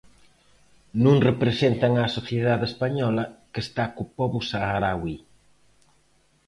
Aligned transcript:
Non 1.03 1.17
representan 1.29 1.91
á 2.01 2.03
sociedade 2.17 2.65
española, 2.71 3.23
que 3.51 3.61
está 3.65 3.83
co 3.95 4.03
pobo 4.17 4.39
saharauí. 4.49 5.17